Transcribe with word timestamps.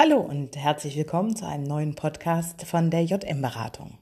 Hallo 0.00 0.20
und 0.20 0.56
herzlich 0.56 0.96
willkommen 0.96 1.34
zu 1.34 1.44
einem 1.44 1.64
neuen 1.64 1.96
Podcast 1.96 2.62
von 2.62 2.88
der 2.88 3.02
JM 3.02 3.42
Beratung. 3.42 3.98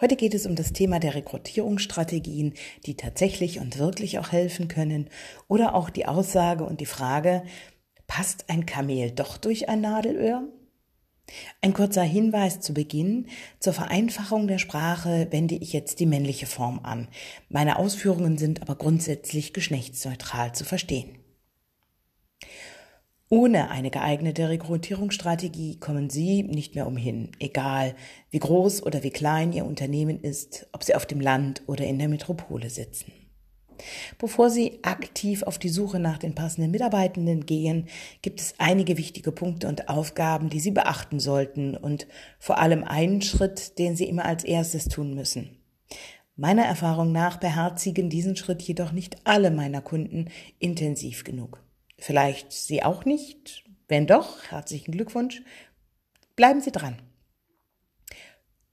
Heute 0.00 0.14
geht 0.14 0.32
es 0.32 0.46
um 0.46 0.54
das 0.54 0.72
Thema 0.72 1.00
der 1.00 1.16
Rekrutierungsstrategien, 1.16 2.54
die 2.86 2.96
tatsächlich 2.96 3.58
und 3.58 3.80
wirklich 3.80 4.20
auch 4.20 4.30
helfen 4.30 4.68
können 4.68 5.10
oder 5.48 5.74
auch 5.74 5.90
die 5.90 6.06
Aussage 6.06 6.62
und 6.62 6.80
die 6.80 6.86
Frage, 6.86 7.42
passt 8.06 8.48
ein 8.48 8.64
Kamel 8.64 9.10
doch 9.10 9.38
durch 9.38 9.68
ein 9.68 9.80
Nadelöhr? 9.80 10.44
Ein 11.62 11.72
kurzer 11.72 12.04
Hinweis 12.04 12.60
zu 12.60 12.72
Beginn. 12.72 13.26
Zur 13.58 13.72
Vereinfachung 13.72 14.46
der 14.46 14.58
Sprache 14.58 15.26
wende 15.32 15.56
ich 15.56 15.72
jetzt 15.72 15.98
die 15.98 16.06
männliche 16.06 16.46
Form 16.46 16.78
an. 16.84 17.08
Meine 17.48 17.80
Ausführungen 17.80 18.38
sind 18.38 18.62
aber 18.62 18.76
grundsätzlich 18.76 19.52
geschlechtsneutral 19.52 20.54
zu 20.54 20.64
verstehen. 20.64 21.18
Ohne 23.30 23.70
eine 23.70 23.90
geeignete 23.90 24.48
Rekrutierungsstrategie 24.48 25.76
kommen 25.78 26.08
Sie 26.08 26.44
nicht 26.44 26.74
mehr 26.74 26.86
umhin, 26.86 27.32
egal 27.38 27.94
wie 28.30 28.38
groß 28.38 28.82
oder 28.82 29.02
wie 29.02 29.10
klein 29.10 29.52
Ihr 29.52 29.66
Unternehmen 29.66 30.18
ist, 30.18 30.66
ob 30.72 30.82
Sie 30.82 30.94
auf 30.94 31.04
dem 31.04 31.20
Land 31.20 31.62
oder 31.66 31.84
in 31.84 31.98
der 31.98 32.08
Metropole 32.08 32.70
sitzen. 32.70 33.12
Bevor 34.16 34.48
Sie 34.48 34.78
aktiv 34.82 35.42
auf 35.42 35.58
die 35.58 35.68
Suche 35.68 35.98
nach 35.98 36.16
den 36.16 36.34
passenden 36.34 36.70
Mitarbeitenden 36.70 37.44
gehen, 37.44 37.86
gibt 38.22 38.40
es 38.40 38.54
einige 38.56 38.96
wichtige 38.96 39.30
Punkte 39.30 39.68
und 39.68 39.90
Aufgaben, 39.90 40.48
die 40.48 40.60
Sie 40.60 40.70
beachten 40.70 41.20
sollten 41.20 41.76
und 41.76 42.06
vor 42.38 42.58
allem 42.58 42.82
einen 42.82 43.20
Schritt, 43.20 43.78
den 43.78 43.94
Sie 43.94 44.08
immer 44.08 44.24
als 44.24 44.42
erstes 44.42 44.86
tun 44.86 45.14
müssen. 45.14 45.58
Meiner 46.34 46.64
Erfahrung 46.64 47.12
nach 47.12 47.36
beherzigen 47.36 48.08
diesen 48.08 48.36
Schritt 48.36 48.62
jedoch 48.62 48.92
nicht 48.92 49.16
alle 49.24 49.50
meiner 49.50 49.82
Kunden 49.82 50.30
intensiv 50.58 51.24
genug. 51.24 51.62
Vielleicht 51.98 52.52
Sie 52.52 52.82
auch 52.82 53.04
nicht. 53.04 53.64
Wenn 53.88 54.06
doch, 54.06 54.44
herzlichen 54.50 54.92
Glückwunsch. 54.92 55.42
Bleiben 56.36 56.60
Sie 56.60 56.70
dran. 56.70 57.02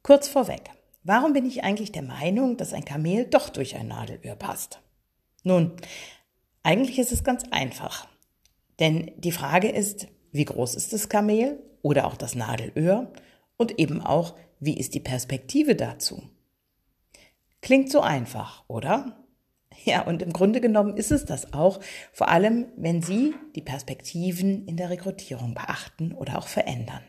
Kurz 0.04 0.28
vorweg. 0.28 0.70
Warum 1.04 1.34
bin 1.34 1.46
ich 1.46 1.64
eigentlich 1.64 1.92
der 1.92 2.04
Meinung, 2.04 2.58
dass 2.58 2.74
ein 2.74 2.86
Kamel 2.86 3.26
doch 3.26 3.50
durch 3.50 3.76
ein 3.76 3.88
Nadelöhr 3.88 4.36
passt? 4.36 4.82
Nun, 5.44 5.74
eigentlich 6.64 7.00
ist 7.00 7.12
es 7.12 7.24
ganz 7.24 7.44
einfach. 7.52 8.08
Denn 8.80 9.12
die 9.18 9.32
Frage 9.32 9.70
ist, 9.70 10.08
wie 10.32 10.46
groß 10.46 10.76
ist 10.76 10.94
das 10.94 11.10
Kamel 11.10 11.64
oder 11.82 12.08
auch 12.08 12.18
das 12.18 12.36
Nadelöhr? 12.36 13.12
Und 13.58 13.80
eben 13.80 14.02
auch, 14.02 14.36
wie 14.60 14.78
ist 14.78 14.94
die 14.94 15.00
Perspektive 15.00 15.76
dazu? 15.76 16.24
Klingt 17.62 17.92
so 17.92 18.02
einfach, 18.02 18.64
oder? 18.68 19.25
Ja, 19.86 20.02
und 20.02 20.24
im 20.24 20.34
Grunde 20.34 20.62
genommen 20.62 20.98
ist 20.98 21.12
es 21.12 21.26
das 21.26 21.54
auch, 21.54 21.80
vor 22.12 22.30
allem 22.30 22.66
wenn 22.76 23.04
Sie 23.04 23.36
die 23.56 23.62
Perspektiven 23.62 24.66
in 24.68 24.78
der 24.78 24.90
Rekrutierung 24.90 25.54
beachten 25.54 26.12
oder 26.12 26.40
auch 26.40 26.48
verändern. 26.48 27.02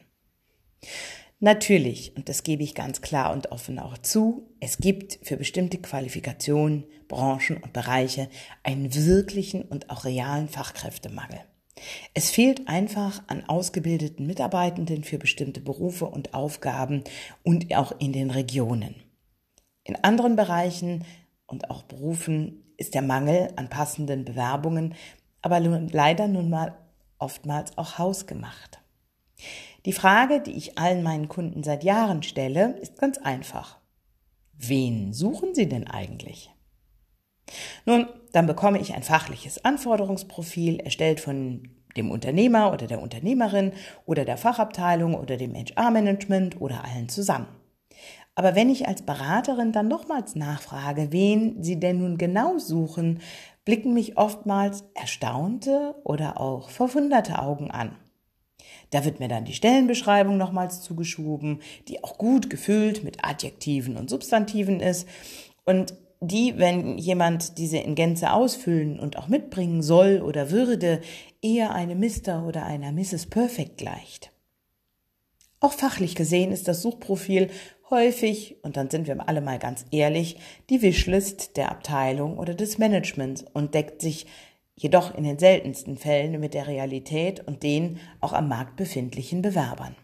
Natürlich, 1.38 2.16
und 2.16 2.28
das 2.30 2.42
gebe 2.42 2.62
ich 2.62 2.74
ganz 2.74 3.02
klar 3.02 3.32
und 3.32 3.52
offen 3.52 3.78
auch 3.78 3.98
zu, 3.98 4.48
es 4.60 4.78
gibt 4.78 5.18
für 5.22 5.36
bestimmte 5.36 5.78
Qualifikationen, 5.78 6.84
Branchen 7.08 7.58
und 7.58 7.74
Bereiche 7.74 8.30
einen 8.62 8.94
wirklichen 8.94 9.62
und 9.62 9.90
auch 9.90 10.04
realen 10.04 10.48
Fachkräftemangel. 10.48 11.40
Es 12.14 12.30
fehlt 12.30 12.68
einfach 12.68 13.22
an 13.26 13.44
ausgebildeten 13.44 14.26
Mitarbeitenden 14.26 15.04
für 15.04 15.18
bestimmte 15.18 15.60
Berufe 15.60 16.06
und 16.06 16.32
Aufgaben 16.32 17.04
und 17.42 17.74
auch 17.76 17.92
in 18.00 18.14
den 18.14 18.30
Regionen. 18.30 18.94
In 19.84 19.96
anderen 19.96 20.36
Bereichen 20.36 21.04
und 21.46 21.70
auch 21.70 21.82
Berufen 21.82 22.62
ist 22.76 22.94
der 22.94 23.02
Mangel 23.02 23.52
an 23.56 23.68
passenden 23.68 24.24
Bewerbungen 24.24 24.94
aber 25.46 25.60
leider 25.60 26.26
nun 26.26 26.50
mal 26.50 26.76
oftmals 27.18 27.78
auch 27.78 27.98
hausgemacht. 27.98 28.80
Die 29.84 29.92
Frage, 29.92 30.40
die 30.40 30.56
ich 30.56 30.76
allen 30.76 31.04
meinen 31.04 31.28
Kunden 31.28 31.62
seit 31.62 31.84
Jahren 31.84 32.24
stelle, 32.24 32.76
ist 32.80 32.98
ganz 32.98 33.16
einfach. 33.18 33.78
Wen 34.54 35.12
suchen 35.12 35.54
Sie 35.54 35.68
denn 35.68 35.86
eigentlich? 35.86 36.50
Nun, 37.84 38.08
dann 38.32 38.48
bekomme 38.48 38.80
ich 38.80 38.94
ein 38.94 39.04
fachliches 39.04 39.64
Anforderungsprofil 39.64 40.80
erstellt 40.80 41.20
von 41.20 41.68
dem 41.96 42.10
Unternehmer 42.10 42.72
oder 42.72 42.88
der 42.88 43.00
Unternehmerin 43.00 43.72
oder 44.04 44.24
der 44.24 44.38
Fachabteilung 44.38 45.14
oder 45.14 45.36
dem 45.36 45.54
HR-Management 45.54 46.60
oder 46.60 46.82
allen 46.84 47.08
zusammen. 47.08 47.46
Aber 48.36 48.54
wenn 48.54 48.68
ich 48.68 48.86
als 48.86 49.02
Beraterin 49.02 49.72
dann 49.72 49.88
nochmals 49.88 50.36
nachfrage, 50.36 51.08
wen 51.10 51.62
Sie 51.62 51.80
denn 51.80 51.98
nun 51.98 52.18
genau 52.18 52.58
suchen, 52.58 53.20
blicken 53.64 53.94
mich 53.94 54.18
oftmals 54.18 54.84
erstaunte 54.94 55.96
oder 56.04 56.38
auch 56.38 56.68
verwunderte 56.68 57.40
Augen 57.40 57.70
an. 57.70 57.96
Da 58.90 59.04
wird 59.04 59.20
mir 59.20 59.28
dann 59.28 59.46
die 59.46 59.54
Stellenbeschreibung 59.54 60.36
nochmals 60.36 60.82
zugeschoben, 60.82 61.60
die 61.88 62.04
auch 62.04 62.18
gut 62.18 62.50
gefüllt 62.50 63.02
mit 63.02 63.24
Adjektiven 63.24 63.96
und 63.96 64.10
Substantiven 64.10 64.80
ist 64.80 65.08
und 65.64 65.94
die, 66.20 66.58
wenn 66.58 66.98
jemand 66.98 67.58
diese 67.58 67.78
in 67.78 67.94
Gänze 67.94 68.32
ausfüllen 68.32 69.00
und 69.00 69.16
auch 69.16 69.28
mitbringen 69.28 69.82
soll 69.82 70.20
oder 70.22 70.50
würde, 70.50 71.00
eher 71.42 71.74
eine 71.74 71.94
Mr. 71.94 72.46
oder 72.46 72.64
einer 72.64 72.92
Mrs. 72.92 73.26
Perfect 73.26 73.78
gleicht. 73.78 74.30
Auch 75.60 75.72
fachlich 75.72 76.14
gesehen 76.14 76.52
ist 76.52 76.68
das 76.68 76.82
Suchprofil 76.82 77.50
häufig, 77.90 78.56
und 78.62 78.76
dann 78.76 78.90
sind 78.90 79.06
wir 79.06 79.28
alle 79.28 79.40
mal 79.40 79.58
ganz 79.58 79.84
ehrlich, 79.90 80.38
die 80.70 80.82
Wishlist 80.82 81.56
der 81.56 81.70
Abteilung 81.70 82.38
oder 82.38 82.54
des 82.54 82.78
Managements 82.78 83.44
und 83.52 83.74
deckt 83.74 84.00
sich 84.00 84.26
jedoch 84.74 85.14
in 85.14 85.24
den 85.24 85.38
seltensten 85.38 85.96
Fällen 85.96 86.38
mit 86.38 86.54
der 86.54 86.66
Realität 86.66 87.46
und 87.46 87.62
den 87.62 87.98
auch 88.20 88.32
am 88.32 88.48
Markt 88.48 88.76
befindlichen 88.76 89.42
Bewerbern. 89.42 89.96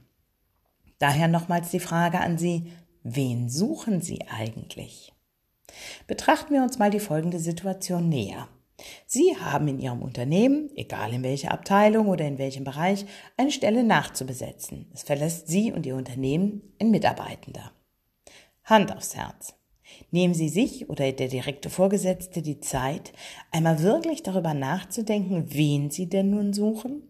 Daher 0.98 1.28
nochmals 1.28 1.71
die 1.71 1.81
Frage 1.81 2.21
an 2.21 2.38
Sie, 2.38 2.72
wen 3.03 3.48
suchen 3.48 4.00
Sie 4.00 4.22
eigentlich? 4.28 5.12
Betrachten 6.06 6.54
wir 6.54 6.62
uns 6.62 6.78
mal 6.78 6.91
die 6.91 7.00
folgende 7.00 7.38
Situation 7.38 8.09
näher. 8.09 8.48
Sie 9.06 9.37
haben 9.37 9.69
in 9.69 9.78
Ihrem 9.78 10.03
Unternehmen, 10.03 10.71
egal 10.77 11.12
in 11.12 11.22
welcher 11.22 11.53
Abteilung 11.53 12.09
oder 12.09 12.27
in 12.27 12.38
welchem 12.38 12.65
Bereich, 12.65 13.06
eine 13.37 13.50
Stelle 13.50 13.84
nachzubesetzen. 13.84 14.91
Es 14.93 15.03
verlässt 15.03 15.49
Sie 15.49 15.72
und 15.72 15.87
Ihr 15.87 15.97
Unternehmen 15.97 16.75
ein 16.81 16.91
Mitarbeitender. 16.91 17.72
Hand 18.65 18.94
aufs 18.94 19.16
Herz. 19.16 19.55
Nehmen 20.10 20.34
Sie 20.34 20.49
sich 20.49 20.88
oder 20.88 21.10
der 21.12 21.28
direkte 21.28 21.71
Vorgesetzte 21.71 22.43
die 22.43 22.60
Zeit, 22.60 23.12
einmal 23.50 23.83
wirklich 23.83 24.22
darüber 24.22 24.55
nachzudenken, 24.55 25.47
wen 25.49 25.91
Sie 25.91 26.09
denn 26.09 26.31
nun 26.31 26.53
suchen? 26.53 27.03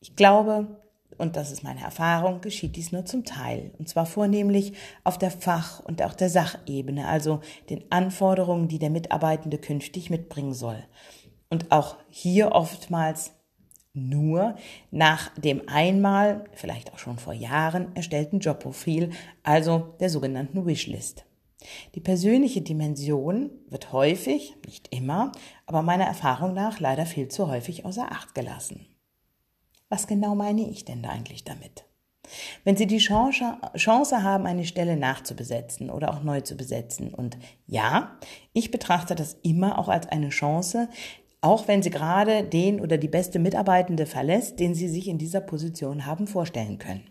Ich 0.00 0.16
glaube, 0.16 0.85
und 1.18 1.36
das 1.36 1.50
ist 1.50 1.62
meine 1.62 1.80
Erfahrung, 1.80 2.40
geschieht 2.40 2.76
dies 2.76 2.92
nur 2.92 3.04
zum 3.04 3.24
Teil. 3.24 3.72
Und 3.78 3.88
zwar 3.88 4.06
vornehmlich 4.06 4.72
auf 5.04 5.18
der 5.18 5.30
Fach- 5.30 5.80
und 5.80 6.02
auch 6.02 6.14
der 6.14 6.28
Sachebene, 6.28 7.08
also 7.08 7.40
den 7.70 7.84
Anforderungen, 7.90 8.68
die 8.68 8.78
der 8.78 8.90
Mitarbeitende 8.90 9.58
künftig 9.58 10.10
mitbringen 10.10 10.54
soll. 10.54 10.82
Und 11.48 11.72
auch 11.72 11.96
hier 12.10 12.52
oftmals 12.52 13.32
nur 13.94 14.56
nach 14.90 15.30
dem 15.36 15.68
einmal, 15.68 16.44
vielleicht 16.52 16.92
auch 16.92 16.98
schon 16.98 17.18
vor 17.18 17.32
Jahren 17.32 17.96
erstellten 17.96 18.40
Jobprofil, 18.40 19.10
also 19.42 19.94
der 20.00 20.10
sogenannten 20.10 20.66
Wishlist. 20.66 21.24
Die 21.94 22.00
persönliche 22.00 22.60
Dimension 22.60 23.50
wird 23.68 23.92
häufig, 23.92 24.54
nicht 24.66 24.94
immer, 24.94 25.32
aber 25.64 25.82
meiner 25.82 26.04
Erfahrung 26.04 26.52
nach 26.52 26.78
leider 26.78 27.06
viel 27.06 27.28
zu 27.28 27.48
häufig 27.48 27.84
außer 27.84 28.12
Acht 28.12 28.34
gelassen. 28.34 28.86
Was 29.88 30.06
genau 30.06 30.34
meine 30.34 30.68
ich 30.68 30.84
denn 30.84 31.02
da 31.02 31.10
eigentlich 31.10 31.44
damit? 31.44 31.84
Wenn 32.64 32.76
Sie 32.76 32.86
die 32.86 32.98
Chance, 32.98 34.22
haben, 34.22 34.46
eine 34.46 34.64
Stelle 34.64 34.96
nachzubesetzen 34.96 35.90
oder 35.90 36.12
auch 36.12 36.22
neu 36.22 36.40
zu 36.40 36.56
besetzen, 36.56 37.14
und 37.14 37.38
ja, 37.66 38.18
ich 38.52 38.70
betrachte 38.70 39.14
das 39.14 39.34
immer 39.42 39.78
auch 39.78 39.88
als 39.88 40.08
eine 40.08 40.30
Chance, 40.30 40.88
auch 41.40 41.68
wenn 41.68 41.82
Sie 41.82 41.90
gerade 41.90 42.42
den 42.42 42.80
oder 42.80 42.98
die 42.98 43.08
beste 43.08 43.38
Mitarbeitende 43.38 44.06
verlässt, 44.06 44.58
den 44.58 44.74
Sie 44.74 44.88
sich 44.88 45.06
in 45.06 45.18
dieser 45.18 45.40
Position 45.40 46.06
haben 46.06 46.26
vorstellen 46.26 46.78
können. 46.78 47.08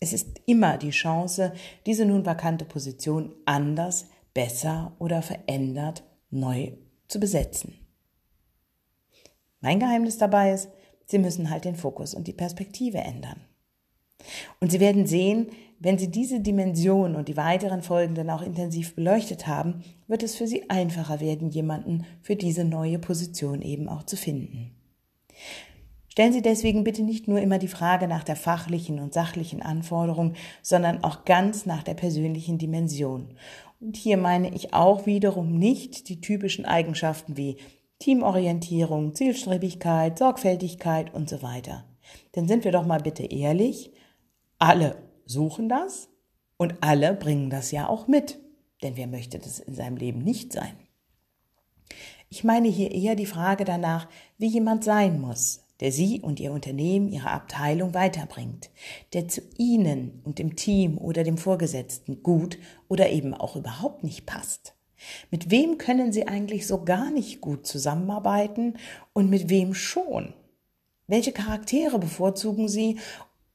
Es 0.00 0.12
ist 0.12 0.40
immer 0.46 0.78
die 0.78 0.90
Chance, 0.90 1.52
diese 1.86 2.06
nun 2.06 2.26
vakante 2.26 2.64
Position 2.64 3.34
anders, 3.44 4.06
besser 4.34 4.92
oder 4.98 5.22
verändert 5.22 6.02
neu 6.30 6.72
zu 7.06 7.20
besetzen. 7.20 7.74
Mein 9.60 9.78
Geheimnis 9.78 10.16
dabei 10.16 10.52
ist, 10.52 10.70
Sie 11.10 11.18
müssen 11.18 11.50
halt 11.50 11.64
den 11.64 11.74
Fokus 11.74 12.14
und 12.14 12.28
die 12.28 12.32
Perspektive 12.32 12.98
ändern. 12.98 13.40
Und 14.60 14.70
Sie 14.70 14.78
werden 14.78 15.06
sehen, 15.06 15.48
wenn 15.80 15.98
Sie 15.98 16.08
diese 16.08 16.40
Dimension 16.40 17.16
und 17.16 17.28
die 17.28 17.36
weiteren 17.36 17.82
Folgen 17.82 18.14
dann 18.14 18.30
auch 18.30 18.42
intensiv 18.42 18.94
beleuchtet 18.94 19.46
haben, 19.46 19.82
wird 20.06 20.22
es 20.22 20.36
für 20.36 20.46
Sie 20.46 20.70
einfacher 20.70 21.20
werden, 21.20 21.48
jemanden 21.48 22.04
für 22.22 22.36
diese 22.36 22.64
neue 22.64 22.98
Position 22.98 23.60
eben 23.62 23.88
auch 23.88 24.04
zu 24.04 24.16
finden. 24.16 24.70
Stellen 26.08 26.32
Sie 26.32 26.42
deswegen 26.42 26.84
bitte 26.84 27.02
nicht 27.02 27.28
nur 27.28 27.40
immer 27.40 27.58
die 27.58 27.66
Frage 27.66 28.06
nach 28.06 28.22
der 28.22 28.36
fachlichen 28.36 29.00
und 29.00 29.14
sachlichen 29.14 29.62
Anforderung, 29.62 30.34
sondern 30.62 31.02
auch 31.02 31.24
ganz 31.24 31.66
nach 31.66 31.82
der 31.82 31.94
persönlichen 31.94 32.58
Dimension. 32.58 33.34
Und 33.80 33.96
hier 33.96 34.16
meine 34.16 34.54
ich 34.54 34.74
auch 34.74 35.06
wiederum 35.06 35.58
nicht 35.58 36.08
die 36.08 36.20
typischen 36.20 36.66
Eigenschaften 36.66 37.36
wie 37.36 37.56
Teamorientierung, 38.00 39.14
Zielstrebigkeit, 39.14 40.18
Sorgfältigkeit 40.18 41.12
und 41.12 41.28
so 41.28 41.42
weiter. 41.42 41.84
Denn 42.34 42.48
sind 42.48 42.64
wir 42.64 42.72
doch 42.72 42.86
mal 42.86 43.00
bitte 43.00 43.24
ehrlich, 43.24 43.92
alle 44.58 44.96
suchen 45.26 45.68
das 45.68 46.08
und 46.56 46.74
alle 46.80 47.14
bringen 47.14 47.50
das 47.50 47.70
ja 47.70 47.88
auch 47.88 48.08
mit. 48.08 48.38
Denn 48.82 48.96
wer 48.96 49.06
möchte 49.06 49.38
das 49.38 49.60
in 49.60 49.74
seinem 49.74 49.98
Leben 49.98 50.20
nicht 50.20 50.52
sein? 50.52 50.76
Ich 52.30 52.42
meine 52.42 52.68
hier 52.68 52.90
eher 52.90 53.16
die 53.16 53.26
Frage 53.26 53.64
danach, 53.64 54.08
wie 54.38 54.46
jemand 54.46 54.82
sein 54.82 55.20
muss, 55.20 55.66
der 55.80 55.92
Sie 55.92 56.20
und 56.20 56.40
Ihr 56.40 56.52
Unternehmen, 56.52 57.08
Ihre 57.08 57.30
Abteilung 57.30 57.92
weiterbringt, 57.92 58.70
der 59.12 59.28
zu 59.28 59.42
Ihnen 59.58 60.22
und 60.24 60.38
dem 60.38 60.56
Team 60.56 60.96
oder 60.96 61.22
dem 61.22 61.36
Vorgesetzten 61.36 62.22
gut 62.22 62.58
oder 62.88 63.10
eben 63.10 63.34
auch 63.34 63.56
überhaupt 63.56 64.04
nicht 64.04 64.24
passt. 64.24 64.74
Mit 65.30 65.50
wem 65.50 65.78
können 65.78 66.12
Sie 66.12 66.28
eigentlich 66.28 66.66
so 66.66 66.84
gar 66.84 67.10
nicht 67.10 67.40
gut 67.40 67.66
zusammenarbeiten 67.66 68.74
und 69.12 69.30
mit 69.30 69.48
wem 69.48 69.74
schon? 69.74 70.34
Welche 71.06 71.32
Charaktere 71.32 71.98
bevorzugen 71.98 72.68
Sie 72.68 72.98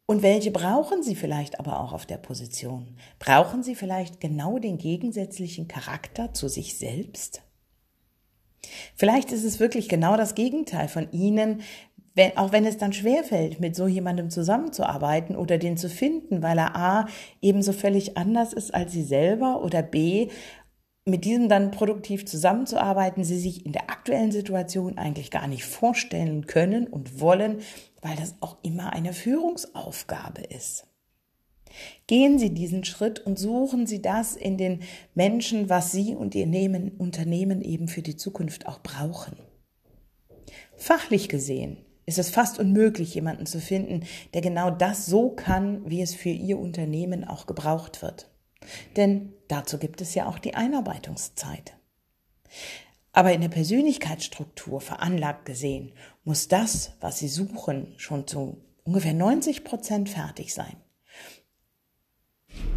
und 0.08 0.22
welche 0.22 0.52
brauchen 0.52 1.04
Sie 1.04 1.16
vielleicht 1.16 1.60
aber 1.60 1.80
auch 1.80 1.94
auf 1.94 2.06
der 2.06 2.18
Position? 2.18 2.98
Brauchen 3.18 3.64
Sie 3.64 3.76
vielleicht 3.76 4.20
genau 4.20 4.60
den 4.60 4.78
gegensätzlichen 4.78 5.68
Charakter 5.68 6.34
zu 6.34 6.48
sich 6.48 6.78
selbst? 6.78 7.42
Vielleicht 8.96 9.32
ist 9.32 9.44
es 9.44 9.60
wirklich 9.60 9.90
genau 9.90 10.18
das 10.18 10.36
Gegenteil 10.36 10.88
von 10.88 11.12
Ihnen, 11.12 11.62
wenn, 12.14 12.38
auch 12.38 12.52
wenn 12.52 12.66
es 12.66 12.78
dann 12.78 12.94
schwerfällt, 12.94 13.60
mit 13.60 13.76
so 13.76 13.88
jemandem 13.88 14.30
zusammenzuarbeiten 14.30 15.36
oder 15.36 15.58
den 15.58 15.76
zu 15.76 15.90
finden, 15.90 16.42
weil 16.42 16.58
er 16.58 16.76
A 16.76 17.08
ebenso 17.42 17.74
völlig 17.74 18.18
anders 18.18 18.54
ist 18.54 18.74
als 18.74 18.94
Sie 18.94 19.04
selber 19.04 19.62
oder 19.64 19.82
B 19.82 20.30
mit 21.06 21.24
diesem 21.24 21.50
dann 21.50 21.69
produktiv 21.69 22.25
zusammenzuarbeiten, 22.25 23.24
sie 23.24 23.40
sich 23.40 23.66
in 23.66 23.72
der 23.72 23.92
aktuellen 23.92 24.31
Situation 24.31 24.98
eigentlich 24.98 25.30
gar 25.30 25.48
nicht 25.48 25.63
vorstellen 25.63 26.48
können 26.48 26.88
und 26.88 27.19
wollen, 27.19 27.60
weil 28.02 28.16
das 28.16 28.36
auch 28.42 28.57
immer 28.63 28.94
eine 28.94 29.13
Führungsaufgabe 29.13 30.42
ist. 30.42 30.88
Gehen 32.07 32.40
Sie 32.40 32.52
diesen 32.52 32.86
Schritt 32.86 33.19
und 33.19 33.38
suchen 33.38 33.86
Sie 33.86 34.02
das 34.02 34.36
in 34.36 34.57
den 34.57 34.80
Menschen, 35.13 35.69
was 35.69 35.92
Sie 35.92 36.16
und 36.16 36.34
Ihr 36.34 36.48
Unternehmen 36.98 37.62
eben 37.62 37.88
für 37.88 38.01
die 38.01 38.16
Zukunft 38.16 38.68
auch 38.68 38.80
brauchen. 38.80 39.38
Fachlich 40.78 41.30
gesehen 41.30 41.78
ist 42.06 42.19
es 42.19 42.30
fast 42.30 42.60
unmöglich, 42.60 43.16
jemanden 43.16 43.46
zu 43.46 43.60
finden, 43.60 44.04
der 44.34 44.42
genau 44.42 44.72
das 44.72 45.06
so 45.06 45.31
kann, 45.31 45.90
wie 45.90 46.01
es 46.01 46.16
für 46.16 46.30
Ihr 46.30 46.60
Unternehmen 46.60 47.24
auch 47.24 47.46
gebraucht 47.46 48.01
wird. 48.01 48.30
Denn 48.96 49.34
dazu 49.48 49.78
gibt 49.78 50.02
es 50.02 50.16
ja 50.16 50.28
auch 50.28 50.40
die 50.40 50.56
Einarbeitungszeit. 50.56 51.78
Aber 53.12 53.32
in 53.32 53.42
der 53.42 53.50
Persönlichkeitsstruktur 53.50 54.82
veranlagt 54.82 55.46
gesehen, 55.46 55.94
muss 56.24 56.48
das, 56.48 56.92
was 57.00 57.20
Sie 57.20 57.30
suchen, 57.30 57.94
schon 57.98 58.28
zu 58.28 58.62
ungefähr 58.84 59.14
90 59.14 59.64
Prozent 59.64 60.10
fertig 60.10 60.54
sein. 60.54 60.76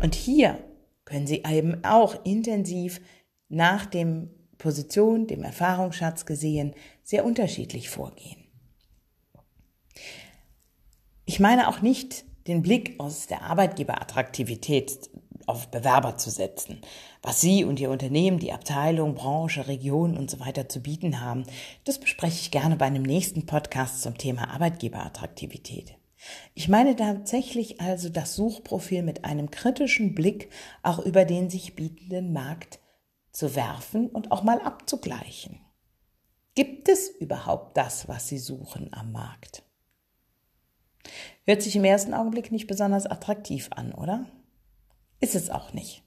Und 0.01 0.15
hier 0.15 0.63
können 1.05 1.27
Sie 1.27 1.43
eben 1.45 1.85
auch 1.85 2.25
intensiv 2.25 3.01
nach 3.49 3.87
dem 3.87 4.31
Position, 4.59 5.27
dem 5.27 5.43
Erfahrungsschatz 5.43 6.27
gesehen, 6.27 6.75
sehr 7.03 7.25
unterschiedlich 7.25 7.89
vorgehen. 7.89 8.45
Ich 11.25 11.41
meine 11.41 11.69
auch 11.69 11.81
nicht 11.81 12.25
den 12.47 12.63
Blick 12.63 12.99
aus 12.99 13.27
der 13.27 13.43
Arbeitgeberattraktivität 13.43 15.11
auf 15.49 15.69
Bewerber 15.69 16.17
zu 16.17 16.31
setzen. 16.31 16.81
Was 17.23 17.41
Sie 17.41 17.65
und 17.65 17.81
Ihr 17.81 17.91
Unternehmen, 17.91 18.39
die 18.39 18.53
Abteilung, 18.53 19.15
Branche, 19.15 19.67
Region 19.67 20.17
und 20.17 20.31
so 20.31 20.41
weiter 20.41 20.69
zu 20.69 20.81
bieten 20.81 21.21
haben, 21.21 21.45
das 21.85 21.99
bespreche 21.99 22.41
ich 22.41 22.51
gerne 22.51 22.77
bei 22.77 22.87
einem 22.87 23.03
nächsten 23.03 23.47
Podcast 23.47 24.03
zum 24.03 24.19
Thema 24.19 24.51
Arbeitgeberattraktivität. 24.51 25.97
Ich 26.55 26.69
meine 26.69 26.97
tatsächlich 26.97 27.81
also 27.81 28.09
das 28.09 28.35
Suchprofil 28.35 29.03
mit 29.03 29.25
einem 29.25 29.51
kritischen 29.51 30.15
Blick 30.15 30.51
auch 30.83 30.99
über 30.99 31.25
den 31.25 31.49
sich 31.49 31.77
bietenden 31.77 32.33
Markt 32.33 32.81
zu 33.31 33.55
werfen 33.55 34.09
und 34.09 34.33
auch 34.33 34.43
mal 34.43 34.61
abzugleichen. 34.61 35.61
Gibt 36.55 36.89
es 36.89 37.09
überhaupt 37.09 37.77
das, 37.77 38.09
was 38.09 38.27
Sie 38.27 38.39
suchen 38.39 38.93
am 38.93 39.13
Markt? 39.13 39.63
Hört 41.45 41.63
sich 41.63 41.77
im 41.77 41.85
ersten 41.85 42.15
Augenblick 42.15 42.51
nicht 42.51 42.67
besonders 42.67 43.07
attraktiv 43.07 43.69
an, 43.71 43.93
oder? 43.93 44.27
Ist 45.21 45.35
es 45.35 45.51
auch 45.51 45.73
nicht. 45.73 46.03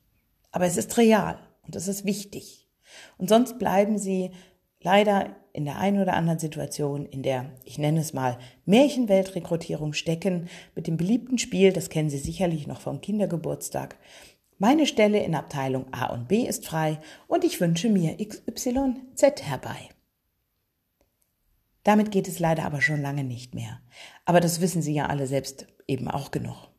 Aber 0.52 0.66
es 0.66 0.78
ist 0.78 0.98
real 0.98 1.40
und 1.64 1.76
es 1.76 1.88
ist 1.88 2.06
wichtig. 2.06 2.68
Und 3.18 3.30
sonst 3.30 3.60
bleiben 3.60 3.98
sie 3.98 4.32
leider 4.82 5.36
in 5.54 5.66
der 5.66 5.78
einen 5.78 6.02
oder 6.02 6.14
anderen 6.14 6.40
Situation, 6.40 7.06
in 7.06 7.24
der, 7.24 7.52
ich 7.66 7.78
nenne 7.78 8.00
es 8.00 8.14
mal, 8.14 8.38
Märchenweltrekrutierung 8.66 9.94
stecken, 9.94 10.50
mit 10.76 10.88
dem 10.88 10.98
beliebten 10.98 11.38
Spiel, 11.38 11.74
das 11.74 11.90
kennen 11.90 12.10
Sie 12.10 12.18
sicherlich 12.18 12.68
noch 12.68 12.80
vom 12.80 13.02
Kindergeburtstag. 13.02 13.98
Meine 14.58 14.86
Stelle 14.86 15.24
in 15.24 15.36
Abteilung 15.36 15.92
A 15.94 16.14
und 16.14 16.28
B 16.28 16.44
ist 16.44 16.66
frei 16.66 17.00
und 17.28 17.44
ich 17.44 17.60
wünsche 17.60 17.90
mir 17.90 18.16
XYZ 18.18 19.42
herbei. 19.42 19.90
Damit 21.84 22.12
geht 22.12 22.28
es 22.28 22.40
leider 22.40 22.64
aber 22.64 22.82
schon 22.82 23.02
lange 23.02 23.24
nicht 23.24 23.56
mehr. 23.56 23.82
Aber 24.26 24.40
das 24.40 24.62
wissen 24.62 24.82
Sie 24.82 24.94
ja 24.94 25.08
alle 25.08 25.26
selbst 25.26 25.68
eben 25.88 26.08
auch 26.08 26.32
genug. 26.32 26.71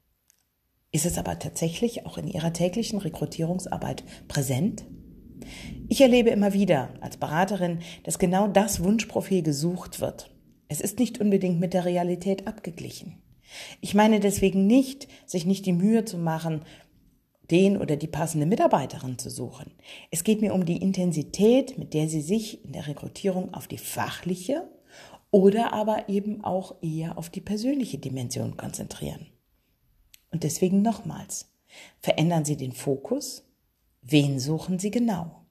Ist 0.94 1.06
es 1.06 1.16
aber 1.16 1.38
tatsächlich 1.38 2.04
auch 2.04 2.18
in 2.18 2.28
Ihrer 2.28 2.52
täglichen 2.52 2.98
Rekrutierungsarbeit 2.98 4.04
präsent? 4.28 4.84
Ich 5.88 6.02
erlebe 6.02 6.28
immer 6.28 6.52
wieder 6.52 6.90
als 7.00 7.16
Beraterin, 7.16 7.78
dass 8.04 8.18
genau 8.18 8.46
das 8.46 8.84
Wunschprofil 8.84 9.42
gesucht 9.42 10.00
wird. 10.00 10.30
Es 10.68 10.82
ist 10.82 10.98
nicht 10.98 11.18
unbedingt 11.18 11.58
mit 11.60 11.72
der 11.72 11.86
Realität 11.86 12.46
abgeglichen. 12.46 13.22
Ich 13.80 13.94
meine 13.94 14.20
deswegen 14.20 14.66
nicht, 14.66 15.08
sich 15.26 15.46
nicht 15.46 15.64
die 15.64 15.72
Mühe 15.72 16.04
zu 16.04 16.18
machen, 16.18 16.62
den 17.50 17.78
oder 17.78 17.96
die 17.96 18.06
passende 18.06 18.46
Mitarbeiterin 18.46 19.18
zu 19.18 19.30
suchen. 19.30 19.72
Es 20.10 20.24
geht 20.24 20.42
mir 20.42 20.52
um 20.52 20.66
die 20.66 20.76
Intensität, 20.76 21.76
mit 21.78 21.94
der 21.94 22.08
Sie 22.08 22.22
sich 22.22 22.64
in 22.64 22.72
der 22.72 22.86
Rekrutierung 22.86 23.52
auf 23.54 23.66
die 23.66 23.78
fachliche 23.78 24.68
oder 25.30 25.72
aber 25.72 26.10
eben 26.10 26.44
auch 26.44 26.76
eher 26.82 27.16
auf 27.16 27.30
die 27.30 27.40
persönliche 27.40 27.98
Dimension 27.98 28.56
konzentrieren. 28.58 29.26
Und 30.32 30.43
deswegen 30.43 30.82
nochmals, 30.82 31.52
verändern 32.00 32.44
Sie 32.44 32.56
den 32.56 32.73
Fokus, 32.73 33.44
wen 34.02 34.40
suchen 34.40 34.79
Sie 34.79 34.90
genau? 34.90 35.43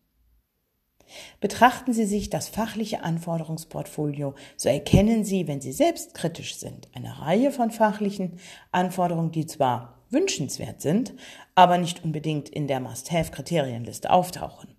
Betrachten 1.39 1.93
Sie 1.93 2.05
sich 2.05 2.29
das 2.29 2.47
fachliche 2.47 3.03
Anforderungsportfolio, 3.03 4.33
so 4.55 4.69
erkennen 4.69 5.23
Sie, 5.23 5.47
wenn 5.47 5.61
Sie 5.61 5.71
selbst 5.71 6.13
kritisch 6.13 6.55
sind, 6.55 6.87
eine 6.93 7.21
Reihe 7.21 7.51
von 7.51 7.71
fachlichen 7.71 8.39
Anforderungen, 8.71 9.31
die 9.31 9.45
zwar 9.45 10.01
wünschenswert 10.09 10.81
sind, 10.81 11.13
aber 11.55 11.77
nicht 11.77 12.03
unbedingt 12.03 12.49
in 12.49 12.67
der 12.67 12.79
Must-Have-Kriterienliste 12.79 14.09
auftauchen. 14.09 14.75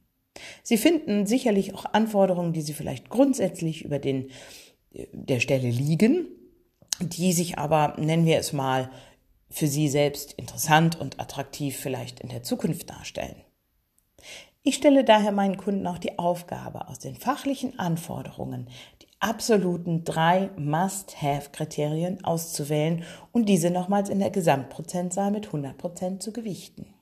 Sie 0.63 0.79
finden 0.79 1.27
sicherlich 1.27 1.75
auch 1.75 1.85
Anforderungen, 1.93 2.53
die 2.53 2.63
Sie 2.63 2.73
vielleicht 2.73 3.11
grundsätzlich 3.11 3.85
über 3.85 3.99
den, 3.99 4.31
der 5.13 5.41
Stelle 5.41 5.71
liegen, 5.71 6.27
die 7.01 7.33
sich 7.33 7.59
aber, 7.59 7.95
nennen 7.99 8.27
wir 8.27 8.39
es 8.39 8.53
mal, 8.53 8.91
für 9.53 9.67
sie 9.67 9.89
selbst 9.89 10.33
interessant 10.33 11.01
und 11.01 11.21
attraktiv 11.21 11.77
vielleicht 11.77 12.21
in 12.21 12.31
der 12.31 12.43
Zukunft 12.43 12.91
darstellen. 12.91 13.37
Ich 14.63 14.77
stelle 14.77 15.05
daher 15.05 15.33
meinen 15.33 15.57
Kunden 15.57 15.87
auch 15.87 15.99
die 15.99 16.19
Aufgabe, 16.19 16.89
aus 16.89 16.99
den 16.99 17.17
fachlichen 17.17 17.79
Anforderungen 17.79 18.69
die 19.03 19.09
absoluten 19.19 20.05
drei 20.05 20.51
Must-Have-Kriterien 20.57 22.25
auszuwählen 22.25 23.05
und 23.33 23.49
diese 23.49 23.71
nochmals 23.71 24.09
in 24.09 24.21
der 24.21 24.31
Gesamtprozentzahl 24.31 25.31
mit 25.31 25.47
100 25.47 25.77
Prozent 25.77 26.23
zu 26.23 26.33
gewichten. 26.33 26.95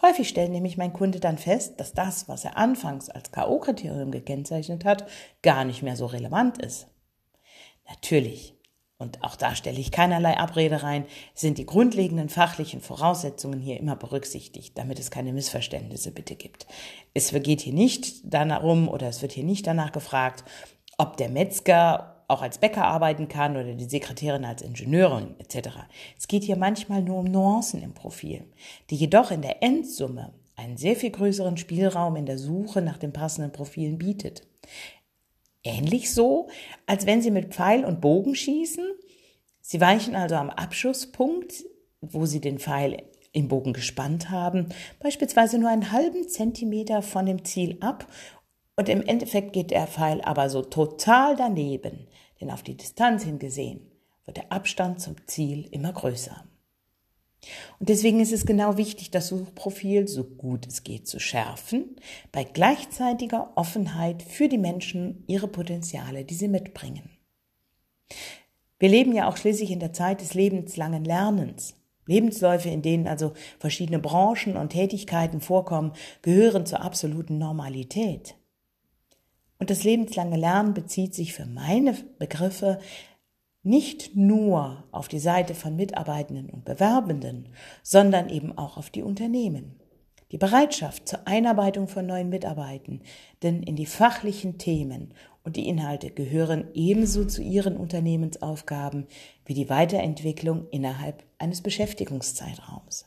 Häufig 0.00 0.28
stellt 0.28 0.50
nämlich 0.50 0.76
mein 0.76 0.92
Kunde 0.92 1.20
dann 1.20 1.38
fest, 1.38 1.80
dass 1.80 1.92
das, 1.92 2.28
was 2.28 2.44
er 2.44 2.56
anfangs 2.56 3.10
als 3.10 3.32
K.O.-Kriterium 3.32 4.10
gekennzeichnet 4.10 4.84
hat, 4.84 5.06
gar 5.42 5.64
nicht 5.64 5.82
mehr 5.82 5.96
so 5.96 6.06
relevant 6.06 6.58
ist. 6.58 6.86
Natürlich 7.88 8.57
und 8.98 9.22
auch 9.22 9.36
da 9.36 9.54
stelle 9.54 9.78
ich 9.78 9.92
keinerlei 9.92 10.36
Abrede 10.36 10.82
rein, 10.82 11.04
sind 11.32 11.58
die 11.58 11.66
grundlegenden 11.66 12.28
fachlichen 12.28 12.80
Voraussetzungen 12.80 13.60
hier 13.60 13.78
immer 13.78 13.94
berücksichtigt, 13.94 14.76
damit 14.76 14.98
es 14.98 15.12
keine 15.12 15.32
Missverständnisse 15.32 16.10
bitte 16.10 16.34
gibt. 16.34 16.66
Es 17.14 17.32
geht 17.32 17.60
hier 17.60 17.72
nicht 17.72 18.22
darum 18.24 18.88
oder 18.88 19.08
es 19.08 19.22
wird 19.22 19.32
hier 19.32 19.44
nicht 19.44 19.66
danach 19.68 19.92
gefragt, 19.92 20.44
ob 20.98 21.16
der 21.16 21.28
Metzger 21.28 22.16
auch 22.26 22.42
als 22.42 22.58
Bäcker 22.58 22.84
arbeiten 22.84 23.28
kann 23.28 23.56
oder 23.56 23.72
die 23.72 23.88
Sekretärin 23.88 24.44
als 24.44 24.62
Ingenieurin 24.62 25.36
etc. 25.38 25.68
Es 26.18 26.26
geht 26.26 26.42
hier 26.42 26.56
manchmal 26.56 27.00
nur 27.00 27.18
um 27.18 27.26
Nuancen 27.26 27.82
im 27.82 27.94
Profil, 27.94 28.44
die 28.90 28.96
jedoch 28.96 29.30
in 29.30 29.42
der 29.42 29.62
Endsumme 29.62 30.32
einen 30.56 30.76
sehr 30.76 30.96
viel 30.96 31.10
größeren 31.10 31.56
Spielraum 31.56 32.16
in 32.16 32.26
der 32.26 32.36
Suche 32.36 32.82
nach 32.82 32.98
den 32.98 33.12
passenden 33.12 33.52
Profilen 33.52 33.96
bietet. 33.96 34.42
Ähnlich 35.64 36.14
so, 36.14 36.48
als 36.86 37.06
wenn 37.06 37.22
Sie 37.22 37.30
mit 37.30 37.54
Pfeil 37.54 37.84
und 37.84 38.00
Bogen 38.00 38.34
schießen. 38.34 38.86
Sie 39.60 39.80
weichen 39.80 40.14
also 40.14 40.36
am 40.36 40.50
Abschusspunkt, 40.50 41.64
wo 42.00 42.26
Sie 42.26 42.40
den 42.40 42.58
Pfeil 42.58 43.02
im 43.32 43.48
Bogen 43.48 43.72
gespannt 43.72 44.30
haben, 44.30 44.68
beispielsweise 45.00 45.58
nur 45.58 45.68
einen 45.68 45.92
halben 45.92 46.28
Zentimeter 46.28 47.02
von 47.02 47.26
dem 47.26 47.44
Ziel 47.44 47.76
ab 47.80 48.06
und 48.76 48.88
im 48.88 49.02
Endeffekt 49.02 49.52
geht 49.52 49.70
der 49.70 49.86
Pfeil 49.86 50.20
aber 50.22 50.48
so 50.48 50.62
total 50.62 51.36
daneben, 51.36 52.06
denn 52.40 52.50
auf 52.50 52.62
die 52.62 52.76
Distanz 52.76 53.24
hingesehen 53.24 53.90
wird 54.24 54.36
der 54.36 54.52
Abstand 54.52 55.00
zum 55.00 55.16
Ziel 55.26 55.66
immer 55.72 55.92
größer. 55.92 56.44
Und 57.78 57.88
deswegen 57.88 58.20
ist 58.20 58.32
es 58.32 58.46
genau 58.46 58.76
wichtig, 58.76 59.10
das 59.10 59.28
Suchprofil 59.28 60.08
so 60.08 60.24
gut 60.24 60.66
es 60.66 60.82
geht 60.82 61.06
zu 61.06 61.20
schärfen, 61.20 61.96
bei 62.32 62.44
gleichzeitiger 62.44 63.52
Offenheit 63.54 64.22
für 64.22 64.48
die 64.48 64.58
Menschen 64.58 65.24
ihre 65.26 65.48
Potenziale, 65.48 66.24
die 66.24 66.34
sie 66.34 66.48
mitbringen. 66.48 67.10
Wir 68.78 68.88
leben 68.88 69.12
ja 69.12 69.28
auch 69.28 69.36
schließlich 69.36 69.70
in 69.70 69.80
der 69.80 69.92
Zeit 69.92 70.20
des 70.20 70.34
lebenslangen 70.34 71.04
Lernens. 71.04 71.74
Lebensläufe, 72.06 72.70
in 72.70 72.80
denen 72.80 73.06
also 73.06 73.34
verschiedene 73.58 73.98
Branchen 73.98 74.56
und 74.56 74.70
Tätigkeiten 74.70 75.40
vorkommen, 75.40 75.92
gehören 76.22 76.64
zur 76.64 76.82
absoluten 76.82 77.38
Normalität. 77.38 78.34
Und 79.58 79.70
das 79.70 79.84
lebenslange 79.84 80.36
Lernen 80.36 80.72
bezieht 80.72 81.14
sich 81.14 81.34
für 81.34 81.44
meine 81.44 81.94
Begriffe 82.18 82.78
nicht 83.68 84.16
nur 84.16 84.84
auf 84.92 85.08
die 85.08 85.18
Seite 85.18 85.54
von 85.54 85.76
Mitarbeitenden 85.76 86.48
und 86.48 86.64
Bewerbenden, 86.64 87.50
sondern 87.82 88.30
eben 88.30 88.56
auch 88.56 88.78
auf 88.78 88.88
die 88.88 89.02
Unternehmen. 89.02 89.78
Die 90.32 90.38
Bereitschaft 90.38 91.06
zur 91.06 91.26
Einarbeitung 91.26 91.86
von 91.86 92.06
neuen 92.06 92.30
Mitarbeitenden 92.30 93.02
in 93.42 93.76
die 93.76 93.86
fachlichen 93.86 94.56
Themen 94.56 95.12
und 95.44 95.56
die 95.56 95.68
Inhalte 95.68 96.10
gehören 96.10 96.68
ebenso 96.72 97.26
zu 97.26 97.42
ihren 97.42 97.76
Unternehmensaufgaben 97.76 99.06
wie 99.44 99.54
die 99.54 99.68
Weiterentwicklung 99.68 100.66
innerhalb 100.70 101.24
eines 101.38 101.60
Beschäftigungszeitraums. 101.60 103.04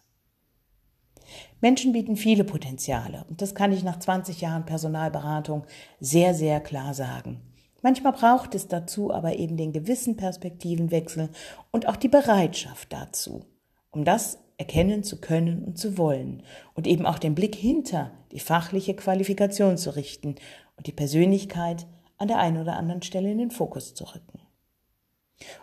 Menschen 1.60 1.91
bieten 1.91 2.18
viele 2.18 2.44
Potenziale 2.44 3.25
und 3.30 3.41
das 3.41 3.56
kann 3.56 3.72
ich 3.72 3.84
nach 3.84 3.98
20 3.98 4.41
Jahren 4.41 4.65
Personalberatung 4.65 5.65
sehr, 6.00 6.36
sehr 6.36 6.60
klar 6.60 6.94
sagen. 6.94 7.50
Manchmal 7.82 8.14
braucht 8.14 8.56
es 8.56 8.68
dazu 8.68 9.12
aber 9.12 9.36
eben 9.38 9.58
den 9.58 9.74
gewissen 9.74 10.18
Perspektivenwechsel 10.18 11.30
und 11.72 11.88
auch 11.88 11.96
die 11.96 12.10
Bereitschaft 12.10 12.94
dazu, 12.94 13.46
um 13.92 14.06
das 14.06 14.40
erkennen 14.58 15.04
zu 15.04 15.20
können 15.20 15.64
und 15.64 15.80
zu 15.80 15.98
wollen 15.98 16.44
und 16.76 16.86
eben 16.86 17.08
auch 17.08 17.18
den 17.18 17.34
Blick 17.34 17.56
hinter 17.56 18.12
die 18.32 18.40
fachliche 18.40 18.96
Qualifikation 18.96 19.78
zu 19.78 19.96
richten 19.96 20.36
und 20.78 20.86
die 20.86 20.92
Persönlichkeit 20.92 21.88
an 22.18 22.28
der 22.28 22.38
einen 22.38 22.62
oder 22.62 22.78
anderen 22.78 23.02
Stelle 23.02 23.32
in 23.32 23.40
den 23.40 23.52
Fokus 23.52 23.96
zu 23.96 24.04
rücken. 24.04 24.40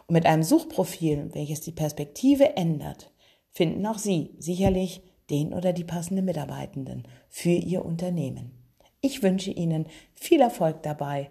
Und 0.09 0.15
mit 0.15 0.27
einem 0.27 0.43
Suchprofil, 0.43 1.31
welches 1.33 1.61
die 1.61 1.73
Perspektive 1.73 2.57
ändert, 2.57 3.13
finden 3.51 3.87
auch 3.87 3.99
Sie 3.99 4.35
sicherlich 4.39 5.03
den 5.31 5.55
oder 5.55 5.73
die 5.73 5.85
passenden 5.85 6.25
Mitarbeitenden 6.25 7.07
für 7.29 7.51
Ihr 7.51 7.85
Unternehmen. 7.85 8.51
Ich 9.01 9.23
wünsche 9.23 9.53
Ihnen 9.53 9.87
viel 10.15 10.41
Erfolg 10.41 10.83
dabei 10.83 11.31